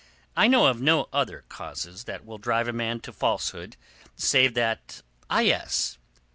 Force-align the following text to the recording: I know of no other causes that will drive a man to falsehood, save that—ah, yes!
I 0.35 0.47
know 0.47 0.65
of 0.65 0.81
no 0.81 1.07
other 1.13 1.43
causes 1.47 2.05
that 2.05 2.25
will 2.25 2.39
drive 2.39 2.67
a 2.67 2.73
man 2.73 3.01
to 3.01 3.13
falsehood, 3.13 3.77
save 4.15 4.55
that—ah, 4.55 5.41
yes! 5.41 5.99